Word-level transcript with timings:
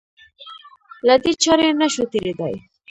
له 1.07 1.15
دې 1.23 1.31
چارې 1.43 1.69
نه 1.81 1.87
شو 1.93 2.03
تېرېدای. 2.11 2.55